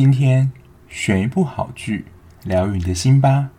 [0.00, 0.52] 今天
[0.88, 2.06] 选一部好剧，
[2.44, 3.50] 疗愈你的心吧。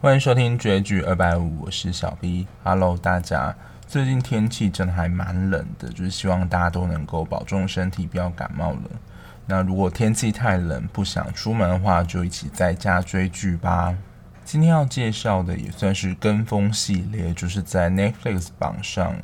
[0.00, 2.46] 欢迎收听追剧二百五，我是小 B。
[2.62, 3.52] Hello，大家，
[3.88, 8.82] 最近天气真的还蛮冷的，就是希望大家都能够保重身体，不要感冒了。
[9.46, 13.92] 那如果天气太冷，不想出门的话，就一起在家追剧吧。
[14.50, 19.14] 今天要介绍的也算是跟风系列，就是在 Netflix 榜上，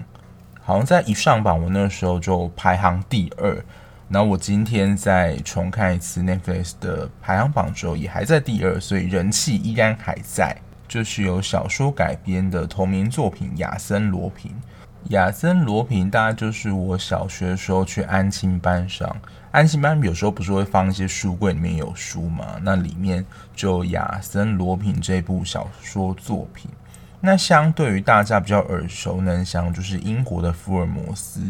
[0.61, 3.65] 好像在一上榜，我那时候就排行第二。
[4.07, 10.55] 那我今天再重看一次 Netflix 的排行榜之后，也还在第二，所以人气依然还在。
[10.87, 14.53] 就是由小说改编的同名作品《亚森罗平》。
[15.11, 19.15] 亚森罗平大概就是我小学的时候去安亲班上，
[19.51, 22.57] 安亲班有时候不是会放一些书柜里面有书嘛？
[22.63, 26.71] 那里面就亚森罗平这部小说作品。
[27.21, 31.41] 那相对于大家比较耳熟能详，就是英国的福尔摩斯，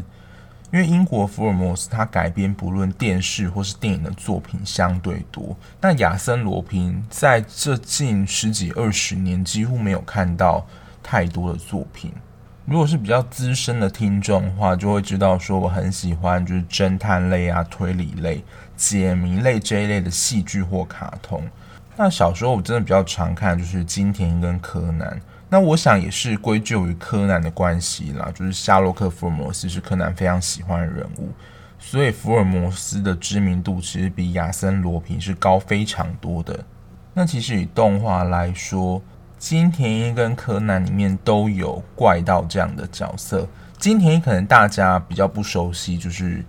[0.73, 10.67] 因为英国福尔摩斯它改编不论电视或是电影的作品相对多，那亚森罗平在这近十几二十年几乎没有看到
[11.05, 12.13] 太多的作品。
[12.67, 18.43] 如果是比较资深的听众的话，就会知道说我很喜欢就是侦探类啊、推理类、
[18.75, 21.43] 解谜类这一类的戏剧或卡通。
[21.95, 25.21] 那小时候我真的比较常看就是金田跟柯南。
[25.51, 31.29] 那我想也是归咎于柯南的关系啦，就是夏洛克·福尔摩斯是柯南非常喜欢的人物，
[31.79, 36.65] 所以福尔摩斯的知名度其实比亚森·罗平是高非常多的。
[37.13, 39.01] 那其实以动画来说，
[39.45, 43.47] 金田一跟柯南里面都有怪盗这样的角色。
[43.79, 46.43] 金田一可能大家比较不熟悉，就是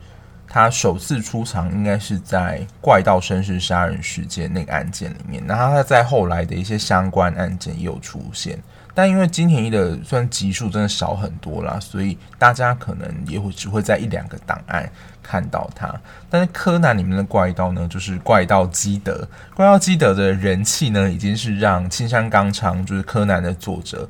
[0.48, 8.58] 他首次出场应该是在《怪盗绅士杀人事件》那个案件里面，然后他在后来的一些相关案件又出现。
[8.96, 14.90] 但因为金田一的算集数真的少很多啦，所以大家可能也会只会在一两个档案
[15.22, 15.94] 看到他。
[16.30, 19.28] 但是柯南里面的怪盗呢，就是怪盗基德。
[19.54, 24.10] 怪盗基德的人气呢，已经是让青山刚昌就是柯南的作者，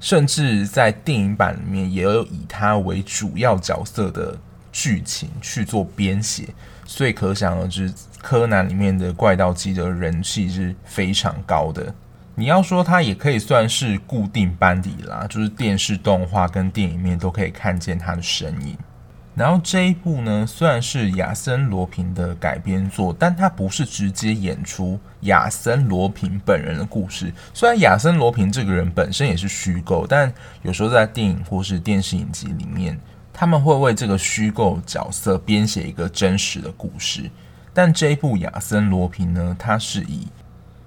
[0.00, 4.38] 甚至在电影版里面也有以他为主要角色的
[4.70, 6.46] 剧情去做编写，
[6.84, 11.94] 所以可想而知，柯南里面的怪盗基德人气是非常高的。
[12.38, 18.76] 你要说它也可以算是固定班底啦，就是电视动画跟电影面都可以看见它的身影。
[19.34, 27.32] 然后这一部呢，虽然是亚森罗平的改编作，但它不是直接演出亚森罗平本人的故事。
[27.54, 30.30] 虽然亚森罗平这个人本身也是虚构，但
[30.62, 32.98] 有时候在电影或是电视影集里面，
[33.32, 37.30] 他们会为这个虚构角色编写一个真实的故事。
[37.72, 40.26] 但这一部亚森罗平呢，它是以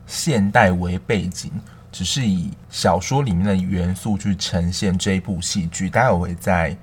[0.09, 1.52] 现代为背景，
[1.92, 5.88] 只是以小说里面的元素去呈现这一部戏剧。
[5.88, 6.75] 待会我会在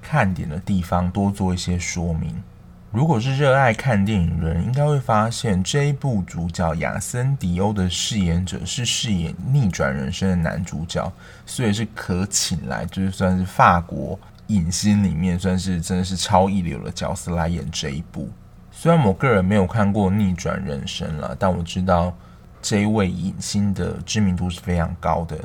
[0.00, 2.42] 看点的地方多做一些说明。
[2.90, 11.12] 如果是热爱看电影的人，应该会发现这一部主角亚森·迪欧的饰演者是饰演《逆转人生》的男主角，
[11.44, 18.30] 所以是可请来，就是算是法国影星里面算是真的是超一流的角色来演这一部。
[18.70, 22.14] 虽然我个人没有看过《逆转人生》了，但我知道。
[22.62, 25.36] 这一位影星的知名度是非常高的。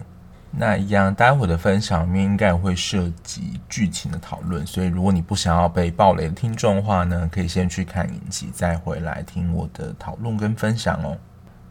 [0.51, 11.17] 那一样，待会的分享里面应该也会涉及剧情的讨论，所以如果你不想要被暴雷的听众的话呢，可以先去看影集，再回来听我的讨论跟分享哦。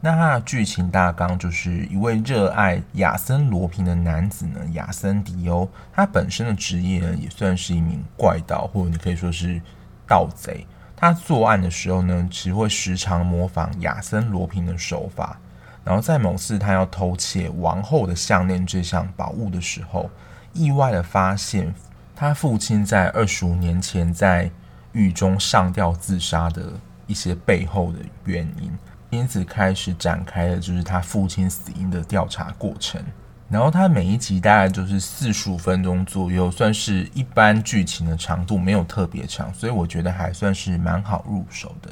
[0.01, 9.61] 那它的剧情大纲就是一位热爱亚森罗平的男子呢，亚森迪欧，他本身的职业呢也算是一名怪盗，或者你可以说是
[10.07, 10.67] 盗贼。
[10.97, 15.39] 他作案的时候呢，只会时常模仿亚森罗平的手法。
[15.85, 20.11] 然后在某次他要偷窃王后的项链这项宝物的时候，
[20.53, 21.73] 意外的发现
[22.17, 24.51] 他父亲在二十五年前在
[24.93, 26.73] 狱中上吊自杀的
[27.07, 28.77] 一些背后的原因，
[29.11, 33.01] 因此开始展开了就是他父亲死因的调查过程。
[33.49, 41.91] 然后它每一集大概就是四十五分钟左右，算是一般剧情的长度，没有特别长，所以我觉得还算是蛮好入手的。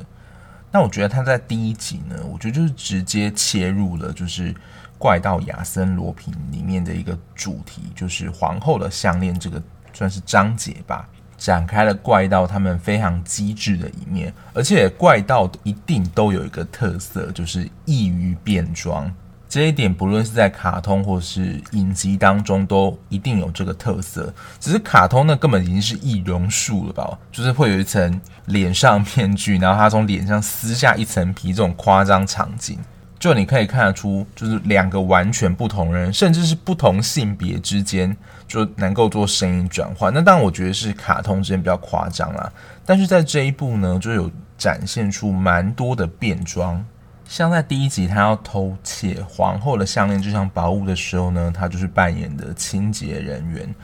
[0.73, 4.53] 那我觉得它在第一集呢，我觉得就是直接切入了就是
[4.99, 9.63] 怪盗亚森罗平里面的一个主题，就是皇后的项链这个
[9.93, 19.09] 算是章节吧，展开了怪盗他们非常机智的一面，而且怪盗一定都有一个特色，就是易于变装。
[19.55, 24.35] 这一点不论是在卡通或是影集当中，都一定有这个特色。
[24.59, 27.17] 只是卡通呢，根本已经是易容术了吧？
[27.31, 32.81] 就是会有一层脸上面具，然后他从脸上撕下一层皮，这种夸张场景，
[33.17, 38.17] 就你可以看得出，就是两个完全不同人，甚至是不同性别之间，
[38.49, 40.13] 就能够做声音转换。
[40.13, 42.53] 那当然，我觉得是卡通之间比较夸张啦。
[42.85, 44.29] 但是在这一部呢，就有
[44.59, 46.85] 展现出蛮多的变装。
[47.27, 53.75] 像在第一集，他要偷窃皇后的项链这项宝物的时候呢，他就是扮演的清洁人员。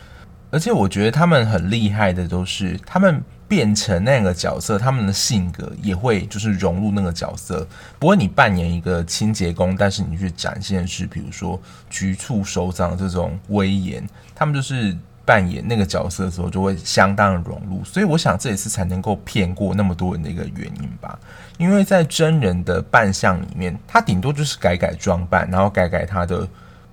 [0.51, 3.23] 而且我觉得他们很厉害的都是他们。
[3.51, 7.67] 变成那个角色，他们的性格也会就是融入那个角色。
[7.99, 17.83] 不过你扮演一个清洁工，但是你去展现是比如说局促首长这种威严，他们就是扮演那个角色的时候就会相当的融入。
[17.83, 21.19] 所以我想这也是才能够骗过那么多人的一个原因吧。
[21.61, 26.49] 因为在真人的扮相里面，他顶多就是改改装扮，然后改改他的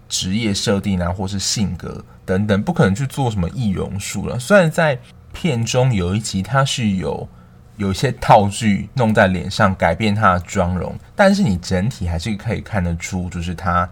[0.10, 4.38] 职业设定啊，或是性格等等，不可能去做什么易容术了。
[4.38, 5.00] 虽然在
[5.32, 7.30] 片中有一集，他是有
[7.78, 13.90] 有一些套具弄在脸上改变他的妆容，但是你整体还是可以看得出，就是他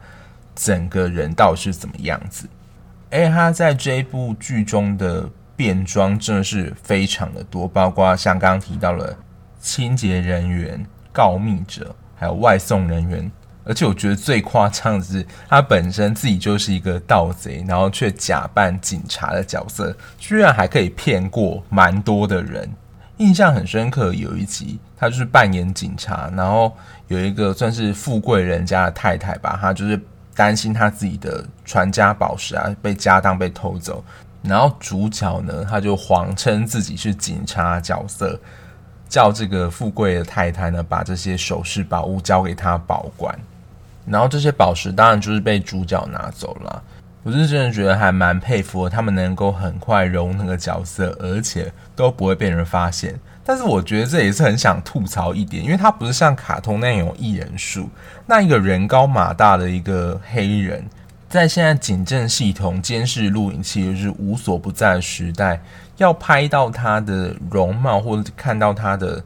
[0.54, 2.50] 整个人到底是怎么样子。
[3.10, 9.16] 而他在这一部剧中的变装真的是非常的多，包括像刚刚提到了
[9.66, 13.32] 清洁人员、告密者，还有外送人员。
[13.64, 22.70] 而且我觉得最夸张的是，他本身自己就是一个盗贼，然后却假扮警察的角色，居然还可以骗过蛮多的人。
[23.18, 26.72] 印象很深刻，有一集他就是扮演警察，然后
[27.08, 30.00] 有一个算是富贵人家的太太吧，他就是
[30.36, 34.04] 担心他自己的传家宝石啊被家当被偷走，
[34.44, 38.40] 然后主角呢他就谎称自己是警察角色，
[39.08, 43.38] 叫这个富贵的太太呢把这些首饰宝物交给他保管。
[44.06, 46.84] 然后这些宝石当然就是被主角拿走了。
[47.24, 53.20] 我是真的觉得还蛮佩服他们能够很快融入那个角色，而且都不会被人发现。
[53.44, 57.90] 但是我觉得这也是很想吐槽一点，因为他不是像卡通那样有一人术，
[58.28, 60.84] 那一个人高马大的一个黑人，
[61.36, 65.62] 在现在警政系统监视录影器就是无所不在的时代，
[65.98, 69.22] 要拍到他的容貌或者看到他的。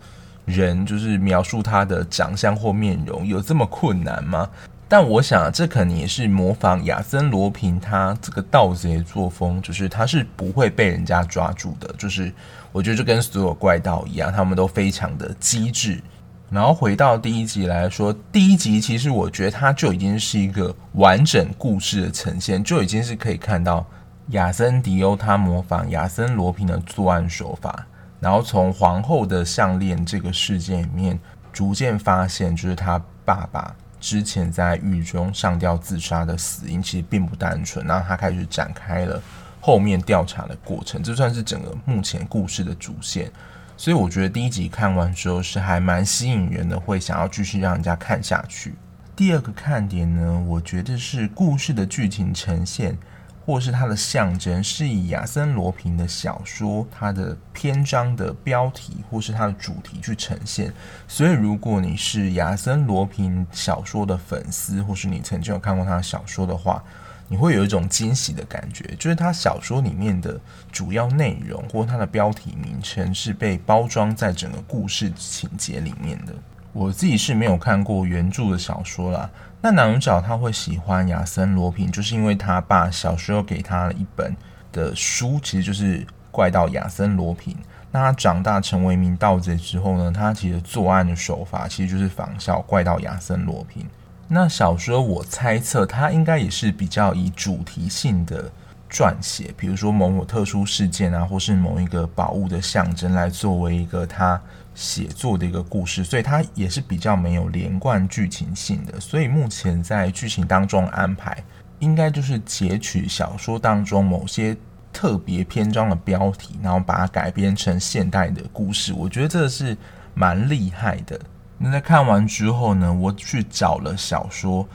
[0.46, 4.50] 人就是描述他的长相或面容有这么困难吗？
[4.88, 11.94] 但我想这可能也是模仿亚森罗平他这个盗贼作风，就是他是不会被人家抓住的。
[12.00, 12.34] 就是
[12.72, 16.02] 我觉得就跟所有怪盗一样，他们都非常的机智。
[16.50, 23.86] 然后回到第一集来说，第一集其实我觉得它就已经是一个完整故事的呈现，就已经是可以看到
[24.30, 27.86] 亚森迪欧他模仿亚森罗平的作案手法。
[28.20, 31.20] 然后从皇后的项链这个事件里面，
[31.54, 37.86] 逐渐发现，就是他爸爸之前在狱中上吊自杀的死因其实并不单纯。
[37.86, 39.22] 然后他开始展开了
[39.62, 43.32] 后面调查的过程，这算是整个目前故事的主线。
[43.80, 48.76] 所以我觉得第一集看完之后是还蛮吸引人的，会想要继续让人家看下去。
[49.16, 52.98] 第二个看点呢，我觉得是故事的剧情呈现。
[53.46, 60.72] 或是它的象征是以亚森罗平的小说，它的篇章的标题或是它的主题去呈现。
[61.08, 66.84] 所以，如果你是亚森罗平小说的粉丝，或是你曾经有看过他的小说的话，
[67.30, 70.38] 你会有一种惊喜的感觉，就是他小说里面的
[70.72, 76.34] 主要内容或它的标题名称是被包装在整个故事情节里面的。
[76.74, 79.30] 我自己是没有看过原著的小说啦。
[79.62, 84.36] 那男主角他会喜欢亚森罗平，就是因为他爸小时候给他了一本
[84.72, 87.56] 的书，其实就是怪盗亚森罗平。
[87.92, 93.86] 那他长大成为一名盗贼之后呢，他其实作案的手法其实就是仿效怪盗亚森罗平。
[94.30, 98.50] 那小说我猜测他应该也是比较以主题性的
[98.90, 104.40] 撰写，比如说某某特殊事件啊，或是某一个宝物的象征来作为一个他。
[104.76, 108.98] 写作的一个故事，所以它也是比较没有连贯剧情性的。
[108.98, 111.44] 所以目前在剧情当中安排，
[111.80, 114.56] 应该就是截取小说当中某些
[114.94, 118.94] 特别篇章的标题，然后把它改编成现代的故事。
[118.94, 119.76] 我觉得这是
[120.14, 121.20] 蛮厉害的。
[121.60, 124.68] 那在看完之后呢，我去找了小说，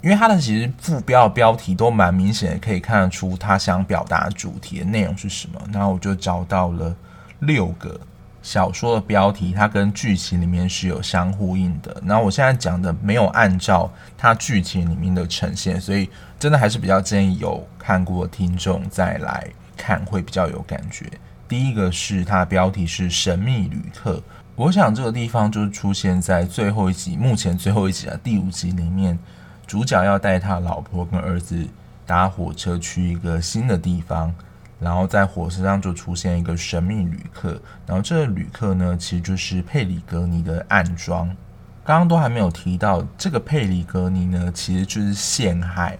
[0.00, 5.60] 因为它的其实副标的标题都蛮明显的，可以看得出他想表达主题的内容是什么。
[5.72, 6.94] 然后我就找到了
[7.40, 8.00] 六个。
[8.44, 12.02] 小说的标题，它跟剧情里面是有相呼应的。
[12.04, 16.10] 然后我现在讲的没有按照它剧情里面的呈现，所以
[16.40, 19.46] 真的还是比较建议有看过的听众再来
[19.76, 21.06] 看会比较有感觉。
[21.46, 24.14] 第一个是它的标题是《神秘旅客》，
[24.54, 29.18] 我想这个地方就是出现在最后一集，目前最后一集啊第五集里面，
[29.66, 31.66] 主角要带他老婆跟儿子
[32.06, 34.32] 搭火车去一个新的地方。
[34.78, 41.28] 然后在火车上就出现一个神秘旅客，然后这个旅客呢，其实就是佩里格尼的暗桩。
[41.84, 45.96] 刚刚都还没有提到，这个佩里格尼呢，其实就是陷害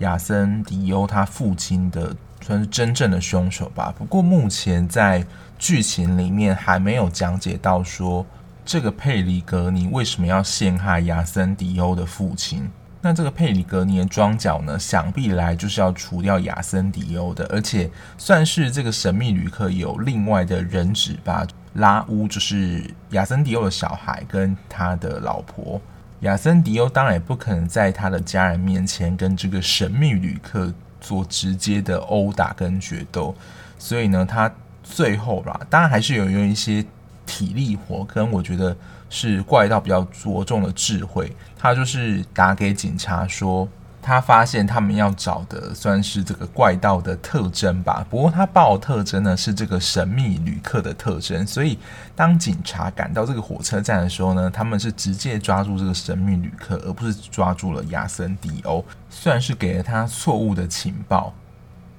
[0.00, 3.94] 亚森迪欧他父亲的，算是真正的凶手吧。
[3.98, 5.24] 不过目前在
[5.58, 8.24] 剧情里面还没有讲解到说，
[8.64, 12.70] 这个佩里格尼为什么要陷害亚森迪欧的父亲。
[13.02, 21.46] 那这个佩里格尼的装脚呢，想必来就是要除掉亚森迪欧的，而且算是这个神秘旅客有另外的人质吧。
[21.74, 25.80] 拉乌就是亚森迪欧的小孩跟他的老婆。
[26.20, 33.34] 亚森迪欧当然也不可能在他的家人面前跟这个神秘旅客做直接的殴打跟决斗，
[33.78, 34.52] 所以呢，他
[34.82, 36.84] 最后吧，当然还是有用一些
[37.26, 38.76] 体力活，跟我觉得
[39.08, 41.34] 是怪盗比较着重的智慧。
[41.58, 43.68] 他就是打给警察说。
[44.02, 51.78] 他发现他们要找的算是这个怪盗的特征吧，不过他报的特征呢是这个神秘旅客的特征，所以
[52.16, 61.34] 当警察赶到这个火车站的时候呢，他们是直接抓住这个神秘旅客，而不是抓住了亚森迪欧，算是给了他错误的情报。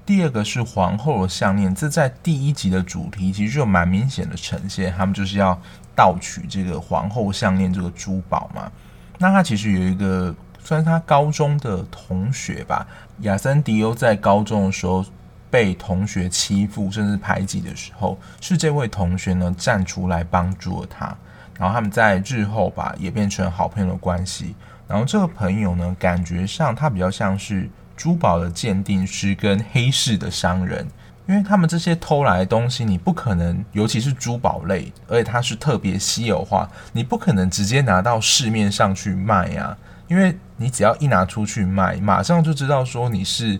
[0.04, 5.56] 第二个是皇后的项链，这在第一集的主题其实就蛮明显的呈现，他们就是要
[5.96, 8.72] 盗取这个皇后项链这个珠宝嘛，
[9.20, 10.36] 那他其实有一个。
[10.72, 12.88] 算是他高中的同学吧，
[13.24, 15.04] 亚森迪欧在高中的时候
[15.50, 21.14] 被同学欺负甚至排挤的时候，是这位同学呢站出来帮助了他，
[21.60, 24.56] 然后他们在日后吧也变成好朋友的关系。
[24.88, 30.88] 然后这个朋友呢，感觉上他比较像是珠宝的鉴定师跟黑市的商人，
[31.28, 39.78] 因为他们这些偷来的东西，你不可能，尤其是珠宝类，而且它是特别稀有化，你不可能直接拿到市面上去卖呀。
[40.12, 43.58] 因为你只要一拿出去卖，马上就知道说你是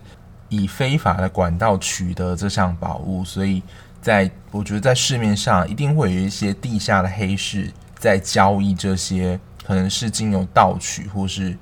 [0.50, 3.64] 以非法的管道取得这项宝物，所以
[4.02, 11.58] 在我觉得在市面上一定会有一些地下的黑市在交易这些可能是经由盗取或是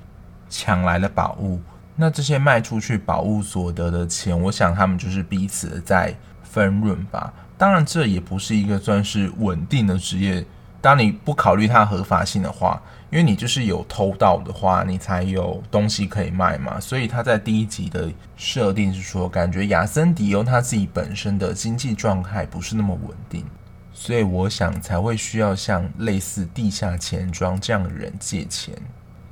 [0.48, 1.60] 抢来的宝物。
[1.94, 7.32] 那这些卖出去宝物所得的钱，我想他们就是彼此在分润吧。
[7.56, 10.44] 当然，这也不是一个算是稳定的职业。
[10.80, 16.78] 当你不考虑它合法性的话，因为你就是有偷盗的话，你才有东西可以卖嘛。
[16.80, 23.44] 所以他在第一集的设定是说，感觉亚森迪欧他自己本身的经济状态不是那么稳定，
[23.92, 28.74] 所以我想才会需要像类似地下钱庄这样的人借钱。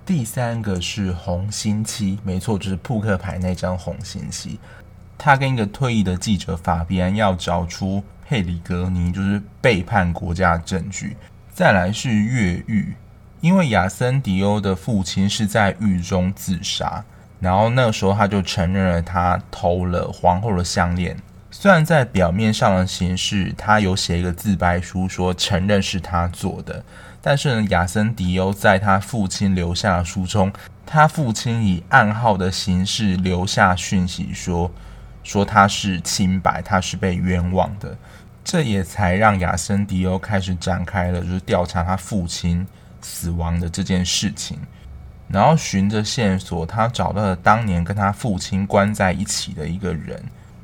[0.04, 4.58] 第三个是红心七，没错，就是扑克牌那张红心七。
[5.16, 11.16] 他跟一个退役的记者法比安要找出佩里格尼就是背叛国家的证据。
[11.58, 12.94] 再来是越狱。
[13.40, 17.02] 因为亚森迪欧的父亲是在狱中自杀，
[17.40, 21.16] 然后那时候他就承认了他偷了皇后的项链。
[21.50, 26.84] 虽然在表面上的形式，他有写一个自白书说承认是他做的，
[27.20, 30.52] 但是呢，亚森迪欧在他父亲留下的书中，
[30.86, 34.70] 他父亲以暗号的形式留下讯息说，
[35.24, 37.98] 说他是清白，他是被冤枉的。
[38.50, 42.66] 这也才让亚森迪欧开始展开了就是调查他父亲。
[43.00, 44.58] 死亡的这件事情，
[45.28, 50.20] 然后循着线索，他找到了当年跟他父亲关在一起的一个人。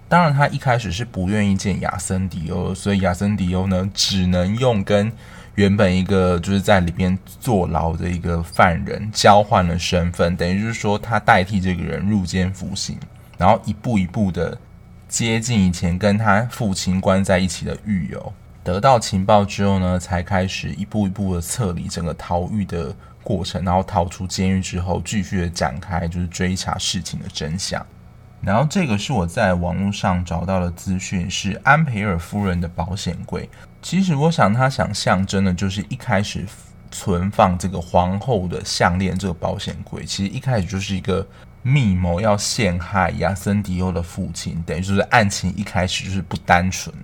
[0.08, 5.10] 当然，他一开始是不愿意见亚森迪欧，所以亚森迪欧呢，只能用跟
[5.54, 12.98] 原本一个就是在里边坐牢的一个犯人交换了身份，等于就是说他代替这个人入监服刑，
[13.38, 14.58] 然后一步一步的
[15.14, 18.32] 接近以前跟他父亲关在一起的狱友。
[18.64, 22.92] 得到情报之后呢，才开始一步一步的撤离整个逃狱的
[23.22, 27.86] 过程，然后逃出监狱之后，继续的展开就是追查事情的真相。
[28.40, 33.48] 然后这个是我在网络上找到的资讯，是安培尔夫人的保险柜。
[33.80, 36.44] 其实我想，他想象征的就是一开始
[36.90, 41.24] 存放这个皇后的项链这个保险柜，其实一开始就是一个
[41.64, 46.94] 密谋要陷害亚森迪欧的父亲，等于就是案情一开始就是不单纯。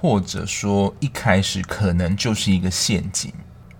[0.00, 3.32] 或者说一开始可能就是一个陷阱。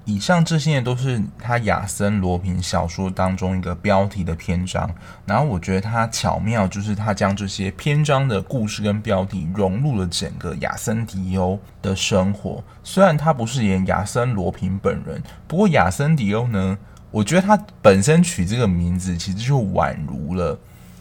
[0.04, 4.90] 以上这些都是他亚森罗平小说当中一个标题的篇章。
[5.24, 12.64] 然后我觉得他巧妙，就是他将这些篇章的故事跟标题融入了整个亚森迪欧的生活。
[12.82, 16.76] 虽然他不是演亚森罗平本人，不过亚森迪欧呢，
[17.10, 20.58] 我觉得他本身取这个名字其实就宛如了，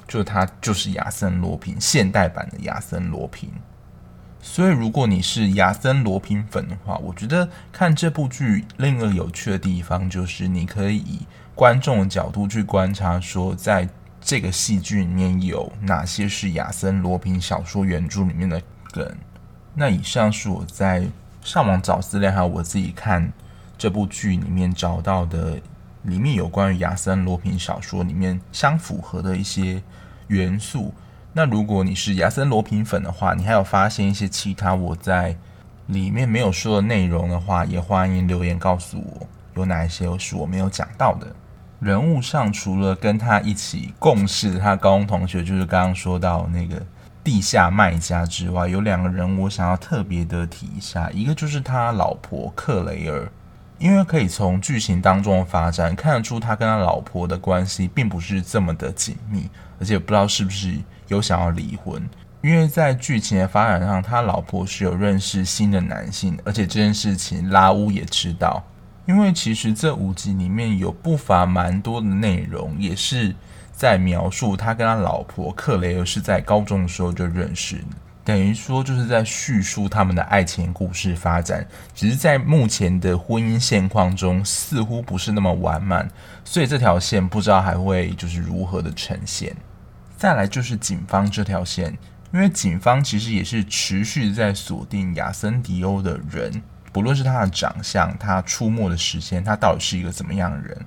[0.08, 3.52] 就他就是亚森罗平现代版的亚森罗平。
[4.40, 13.90] 所以，如果你是亚森罗平粉的话，我觉得看这部剧另一个有趣的地方就是，你可以以观众的角度去观察，说在
[14.22, 18.62] 这个戏剧里面有哪些是亚森罗平小说原著里面的
[18.94, 19.14] 梗。
[19.74, 21.06] 那以上是我在
[21.44, 23.30] 上网找资料，还有我自己看
[23.78, 25.60] 这部剧里面找到的，
[26.04, 29.82] 里面有关于亚森罗平小说里面相符合的一些
[30.28, 30.94] 元素。
[31.34, 35.36] 那如果你是亚森罗平粉的话，你还有发现一些其他我在
[35.88, 41.28] 里面没有说的内容的话，也欢迎留言告诉我，有哪一些是我没有讲到的。
[41.80, 46.84] 人物上，除了跟他一起共事的他高中同学，就是刚刚说到那个
[47.24, 53.32] 地下卖家之外，有两个人我想要特别的提一下，一个就是他老婆克雷尔，
[53.80, 60.76] 因为可以从剧情当中的发展看得出他跟他老婆的关系并不是这么的紧密，而且不知道是不是
[61.08, 62.02] 有想要离婚，
[62.42, 68.64] 因为在剧情的发展上，他老婆是有认识新的男性，而且这件事情拉乌也知道。
[69.06, 73.34] 因为其实这五集里面有不乏蛮多的内容，也是
[73.72, 77.86] 在描述他跟他老婆克雷尔是在高中的时候就认识的，
[78.28, 81.66] 等于说就是在叙述他们的爱情故事发展。
[81.96, 86.06] 只是在目前的婚姻现况中，似乎不是那么完满，
[86.44, 89.56] 所以这条线不知道还会就是如何的呈现。
[90.18, 91.98] 再来就是警方这条线，
[92.34, 96.62] 因为警方其实也是持续在锁定亚森迪欧的人。
[96.92, 100.78] 不论是他的长相，他出没的时间，他到底是一个怎么样的人？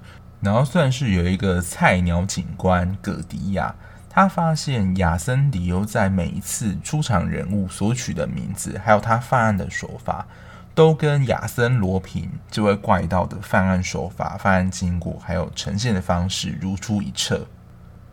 [0.43, 3.75] 然后算是有一个菜鸟警官葛迪亚，
[4.13, 10.27] 他发现亚森迪欧在每一次出场人物所取的名字，还有他犯案的手法，
[10.75, 17.47] 都跟亚森罗平这位怪盗的犯案手法、犯案经过，还有呈现的方式如出一辙。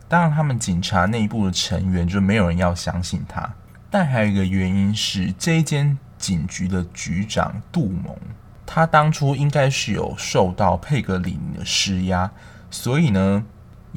[0.08, 3.52] 当然，他们警察内部的成员就没有人要相信他。
[3.90, 5.98] 但还有一个原因是这一间。
[6.18, 8.12] 警局的局长杜蒙，
[8.66, 12.28] 他当初应该是有受到佩格里尼的施压，
[12.72, 13.44] 所以呢，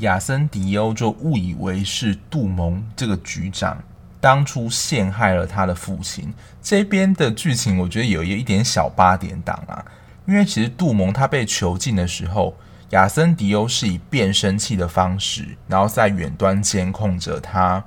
[0.01, 3.81] 亚森迪欧就误以为是杜蒙这个局长
[4.19, 6.31] 当初陷害了他的父亲。
[6.61, 9.83] 这边的剧情我觉得有一点小八点档啊，
[10.27, 12.55] 因为其实杜蒙他被囚禁的时候，
[12.91, 17.83] 亚森迪欧是以变声器的方式，然后在远端监控着他，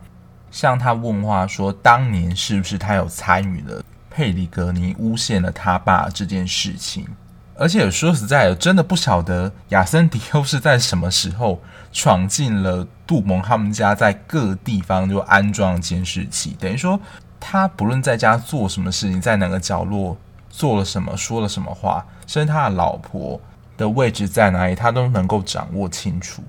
[0.51, 3.83] 向他问话说，当年是不是他有参与了。
[4.11, 7.07] 佩里格尼诬陷了他爸这件事情，
[7.57, 11.63] 而且说实在的，真的不晓得亚森迪欧是在什么时候
[11.93, 16.99] 闯进了杜蒙他们家，在各地方就安装监视器，等于说
[17.39, 20.17] 他不论在家做什么事情，在哪个角落
[20.51, 23.41] 做了什么，说了什么话，甚至他的老婆
[23.77, 26.43] 的位置在哪里，他都能够掌握清楚。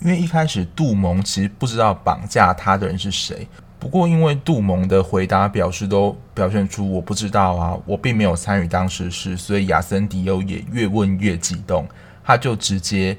[0.00, 3.46] 因为一开始杜蒙其实不知道绑架他的人是谁。
[3.86, 11.86] 不过，因为杜蒙的回答表示都表现出我不知道啊，我并没有参与当时事，所以亚森迪欧也越问越激动，
[12.24, 13.16] 他就直接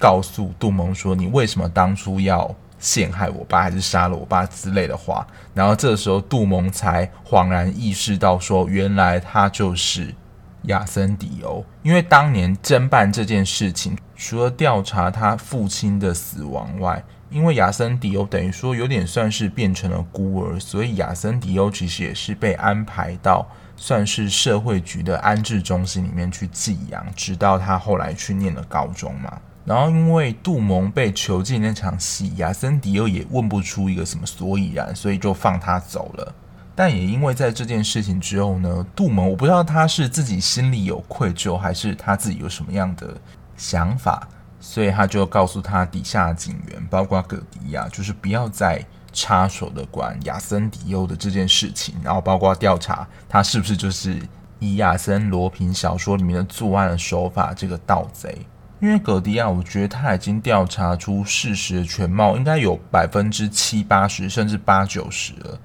[0.00, 10.14] 告诉杜蒙说：“你为什么当初要陷害我爸，还是杀了我爸之类的话？”然后这时候杜蒙才恍然意识到，说原来他就是
[10.62, 29.38] 亚森迪欧，因为当年侦办这件事情，除了调查他父亲的死亡外，因为亚森迪欧等于说有点算是变成了孤儿，所以亚森迪欧其实也是被安排到算是社会局的安置中心里面去寄养，直到他后来去念了高中嘛。
[29.64, 36.34] 然后因为杜蒙被囚禁那场戏，亚森迪欧也问不出一个什么所以然，所以就放他走了。
[36.76, 43.16] 但也因为在这件事情之后呢，杜蒙我不知道他是自己心里有愧疚，还是他自己有什么样的
[43.56, 44.28] 想法。
[44.68, 54.20] 所以他就告诉他底下警员，包括葛迪亚，就是不要再插手的管亚森迪欧的这件事情，然后包括调查他是不是就是
[54.58, 58.44] 以亚森罗平小说里面的作案的手法这个盗贼。
[58.80, 65.58] 因为葛迪亚，我觉得他已经调查出事实的全貌，应该有百分之七八十甚至八九十了，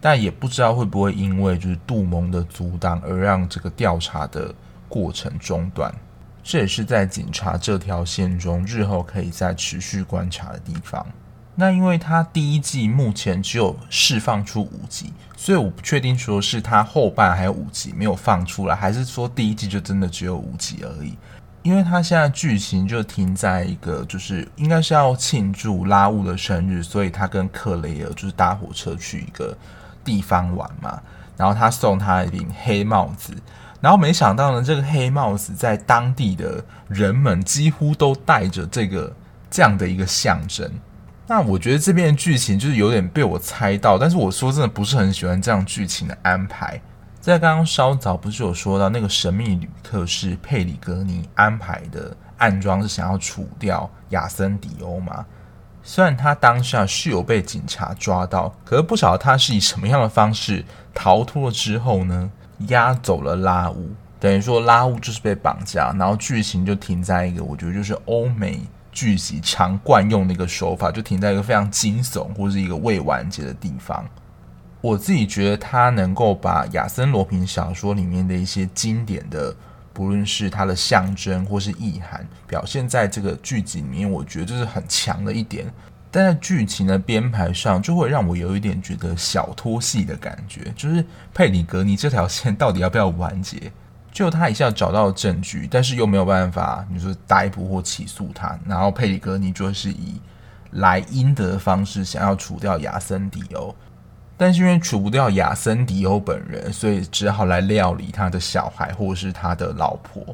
[0.00, 4.54] 但也不知道会不会因为就是杜蒙的阻挡而让这个调查的
[4.88, 5.92] 过程中断。
[6.44, 11.04] 这也是在警察这条线中日后可以再持续观察的地方。
[11.56, 21.16] 那因为他第一季目前只有释放出五集，所以我不确定说是他后半还有五集没有放出来，还是说第一季就真的只有五集而已。
[21.62, 29.56] 因为他现在剧情就停在一个，就是应该是要庆祝拉乌的生日，所以他跟克雷尔就是搭火车去一个
[30.04, 31.00] 地方玩嘛，
[31.38, 33.32] 然后他送他一顶黑帽子。
[33.84, 39.14] 然后没想到呢，这个黑帽子在当地的人们几乎都戴着这个
[39.50, 40.66] 这样的一个象征。
[41.26, 46.80] 那我觉得这边的剧情就是有点被我猜到，但是我说真的不是很喜欢这样剧情的安排。
[47.20, 55.26] 在刚刚稍早不是有说到那个神秘旅客是佩里格尼安排的暗桩，是想要除掉亚森迪欧吗？
[55.82, 62.30] 虽然他当下是有被警察抓到，可是不晓得他是以什么样的方式逃脱了之后呢？
[62.68, 68.60] 押走了拉乌，等于说拉乌就是被绑架，然后剧情就停在一个我觉得就是欧美
[68.92, 74.04] 剧集常惯用的一个手法，就停在一个非常惊悚或是一个未完结的地方。
[74.80, 79.54] 我自己觉得他能够把亚森罗平小说里面的一些经典的，
[79.94, 85.66] 不论是它的象征或是意涵，表现在这个剧集里面，我觉得这是很强的一点。
[86.14, 93.72] 但在剧情的编排上，就会让我有一点觉得小拖戏的感觉，就是佩里格尼这条线到底要不要完结？
[94.12, 100.20] 就他一下找到证据，但是又没有办法，你说逮捕或起诉他，然后佩里格尼就是以
[100.70, 103.74] 莱茵的方式想要除掉亚森迪欧，
[104.36, 110.24] 但是因为除不掉亚森迪欧本人，所以只好来料理他的小孩或是他的老婆。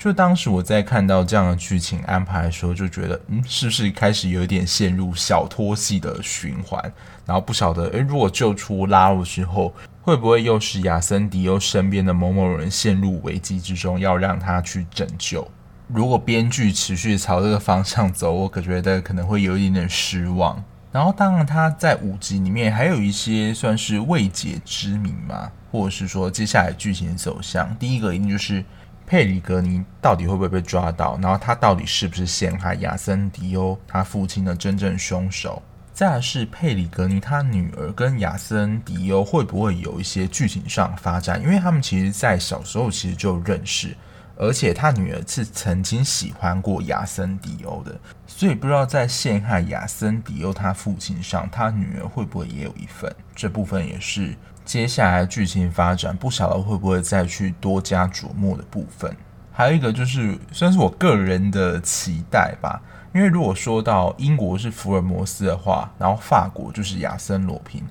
[0.00, 6.82] 就当时我在看到这样的剧情安排的时候，就觉得，嗯，是不是开始有点陷入小拖戏的循环？
[7.26, 15.46] 然后不晓得，诶，如果救出拉鲁之后，会不会又是亚森迪欧身边的某某人陷入危机之中，要让他去拯救？
[15.88, 20.64] 如果编剧持续朝这个方向走，我可觉得可能会有一点点失望。
[20.90, 28.64] 然后，当然他在五集里面还有一些算是未解之谜嘛，或者是说接下来剧情走向，第一个一定就是。
[29.10, 31.18] 佩里格尼到底会不会被抓到？
[31.20, 35.60] 然后他到底是不是陷害亚森迪欧他父亲的真正凶手？
[35.92, 41.42] 再来是佩里格尼他女儿跟亚森迪欧会不会有一些剧情上发展？
[41.42, 43.96] 因为他们其实在小时候其实就认识，
[44.36, 53.12] 而且他女儿是曾经喜欢过亚森迪欧的，所以不知道在陷害亚森迪欧他父亲上，他女儿会不会也有一份？
[53.34, 54.36] 这部分也是。
[54.70, 59.12] 接下来剧情发展，不晓得会不会再去多加琢磨的部分。
[59.50, 62.80] 还有一个就是，算是我个人的期待吧。
[63.12, 67.82] 因为如果说到英国是福尔摩斯的话，然后法国就是亚森罗平。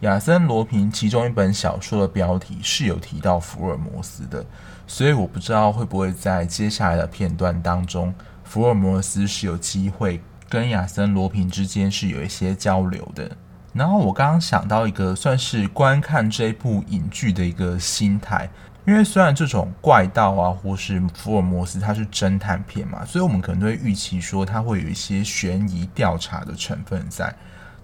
[0.00, 4.44] 亚森罗平其中一本小说的标题是有提到福尔摩斯的，
[4.84, 8.12] 所以我不知道会不会在接下来的片段当中，
[8.42, 13.30] 福尔摩斯是有机会跟亚森罗平之间是有一些交流的。
[13.76, 18.48] 然后我刚刚想到一个算是观看这部影剧的一个心态，
[18.86, 27.34] 因为虽然这种怪盗啊或是福尔摩斯它是侦探片嘛，所以我们可能都会预期说它会有一些悬疑调查的成分在。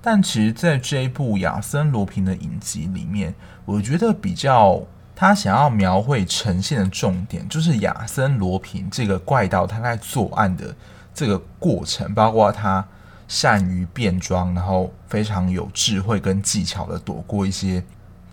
[0.01, 3.35] 但其实在这一部亚森罗平的影集里面，
[3.67, 4.81] 我觉得比较
[5.15, 10.75] 他想要描绘呈现的重点，就是亚森罗平这个怪盗他在作案的
[11.13, 12.83] 这个过程，包括他。
[13.29, 17.83] 善于变装，然后非常有智慧跟技巧的躲过一些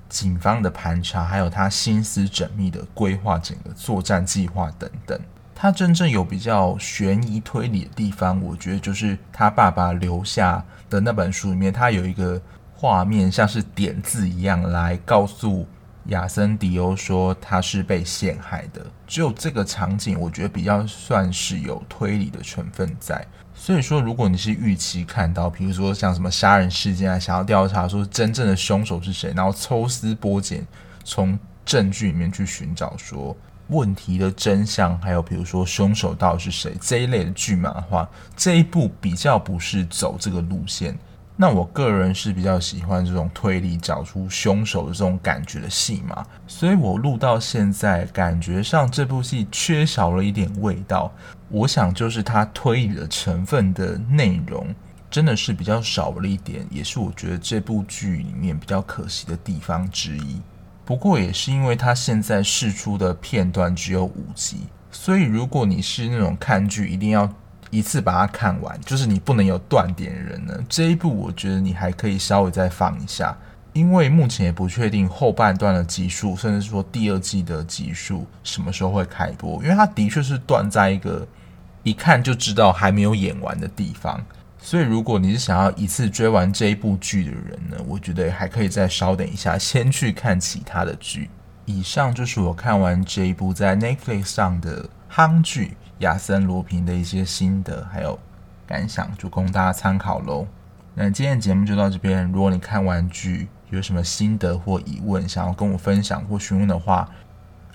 [0.08, 5.19] 警方的盘查，还有他心思缜密的规划整个作战计划等等。
[5.56, 12.41] 他真正有比较悬疑推理的地方，我觉得就是他爸爸留下的那本书里面，他有一个
[12.73, 15.67] 画面像是点字一样来告诉
[16.06, 18.86] 亚森迪欧说他是被陷害的。
[19.06, 23.28] 只有这个场景，我觉得比较算是有推理的成分在。
[23.62, 30.65] 所以说，如果你是预期看到，比如说像什么杀人事件啊，想要调查说真正的凶手是谁，然后抽丝剥茧，
[31.04, 33.36] 从证据里面去寻找说
[33.67, 40.98] 问题的真相，还有比如说凶手到底是谁这一类的剧码的话，这一部比较不是走这个路线。
[41.41, 51.10] 那我个人是比较喜欢这种推理找出凶手的这种感觉的戏码，所以我录到现在感觉上这部戏缺少了一点味道。
[51.47, 54.67] 我想就是它推理的成分的内容
[55.10, 60.41] 真的是比较少了一点，也是我觉得这部剧里面比较可惜的地方之一。
[60.84, 67.34] 不过也是因为它现在试出的片段只有五集，所以如果你是那种看剧一定要。
[67.69, 70.53] 一次把它看完，就是你不能有断点人呢。
[70.67, 73.38] 这一部我觉得你还可以稍微再放一下，
[73.73, 81.27] 因为目前也不确定后半段的集数，甚至说第二季的集数什么时候会开播，因为它的确是断在一个
[81.84, 84.19] 一看就知道还没有演完的地方。
[84.62, 91.29] 所以如果你是想要一次追完这一部剧的人呢，我觉得还可以再稍等一下，先去看其他的剧。
[91.65, 95.77] 以上就是我看完这一部在 Netflix 上的夯剧。
[95.99, 98.17] 亚森罗平的一些心得还有
[98.67, 100.47] 感想，就供大家参考喽。
[100.95, 102.29] 那今天的节目就到这边。
[102.31, 107.09] 如果你看完剧有什么心得或疑问，想要跟我分享或询问的话，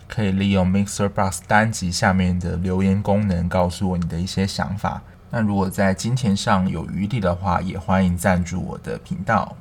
[0.08, 5.00] 可以利用 Mixer b u s 单集下面的留言功能告诉我你的一些想法。
[5.30, 9.56] 那如果在金钱上有余力的话，也欢迎赞助我的频道。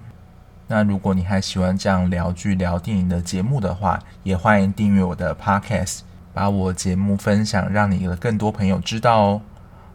[0.67, 6.02] 那如果你还喜欢这样聊剧聊电影的节目的话，也欢迎订阅我的 Podcast。
[6.34, 9.41] 把我节目分享，让你的更多朋友知道哦。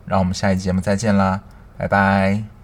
[0.07, 1.43] 让我们下一节目再见啦，
[1.77, 2.58] 拜拜。